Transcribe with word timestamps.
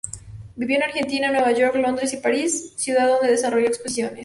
Vivió 0.55 0.77
en 0.77 0.81
Argentina, 0.81 1.29
Nueva 1.31 1.51
York, 1.51 1.75
Londres 1.75 2.11
y 2.13 2.17
Paris, 2.17 2.73
ciudades 2.75 3.11
donde 3.19 3.33
desarrolló 3.33 3.67
exposiciones. 3.67 4.19